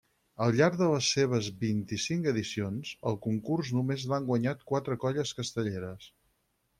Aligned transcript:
Al 0.43 0.53
llarg 0.59 0.77
de 0.77 0.85
les 0.91 1.09
seves 1.17 1.49
vint-i-cinc 1.63 2.29
edicions, 2.33 2.93
el 3.11 3.19
concurs 3.27 3.69
només 3.81 4.07
l'han 4.13 4.25
guanyat 4.31 4.65
quatre 4.73 4.97
colles 5.05 5.35
castelleres. 5.41 6.09